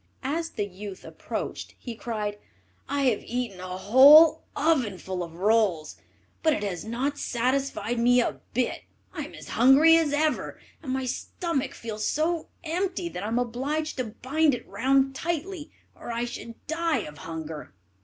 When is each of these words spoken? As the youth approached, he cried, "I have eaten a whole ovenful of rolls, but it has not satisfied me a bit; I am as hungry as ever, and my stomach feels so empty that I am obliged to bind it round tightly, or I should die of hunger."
As 0.23 0.49
the 0.49 0.65
youth 0.65 1.05
approached, 1.05 1.75
he 1.77 1.93
cried, 1.93 2.39
"I 2.89 3.03
have 3.03 3.21
eaten 3.23 3.59
a 3.59 3.77
whole 3.77 4.45
ovenful 4.57 5.21
of 5.23 5.35
rolls, 5.35 5.95
but 6.41 6.53
it 6.53 6.63
has 6.63 6.83
not 6.83 7.19
satisfied 7.19 7.99
me 7.99 8.19
a 8.19 8.39
bit; 8.55 8.81
I 9.13 9.25
am 9.25 9.35
as 9.35 9.49
hungry 9.49 9.97
as 9.97 10.11
ever, 10.11 10.59
and 10.81 10.91
my 10.91 11.05
stomach 11.05 11.75
feels 11.75 12.07
so 12.07 12.47
empty 12.63 13.09
that 13.09 13.21
I 13.21 13.27
am 13.27 13.37
obliged 13.37 13.97
to 13.97 14.05
bind 14.05 14.55
it 14.55 14.67
round 14.67 15.13
tightly, 15.13 15.69
or 15.95 16.11
I 16.11 16.25
should 16.25 16.65
die 16.65 17.01
of 17.05 17.19
hunger." 17.19 17.75